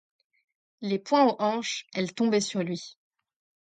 [0.81, 2.97] Les poings aux hanches, elle tombait sur lui.